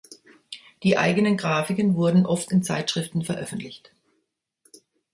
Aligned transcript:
Die 0.81 0.97
eigenen 0.97 1.37
Grafiken 1.37 1.93
wurden 1.93 2.25
oft 2.25 2.51
in 2.51 2.63
Zeitschriften 2.63 3.21
veröffentlicht. 3.23 3.91